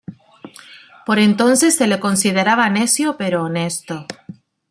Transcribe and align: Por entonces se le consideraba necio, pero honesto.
Por 1.05 1.19
entonces 1.19 1.75
se 1.75 1.85
le 1.85 1.99
consideraba 1.99 2.67
necio, 2.71 3.17
pero 3.17 3.43
honesto. 3.43 4.07